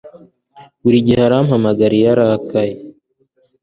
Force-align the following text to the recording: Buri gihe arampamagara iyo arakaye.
Buri 0.81 1.05
gihe 1.07 1.21
arampamagara 1.23 1.93
iyo 1.99 2.07
arakaye. 2.13 2.75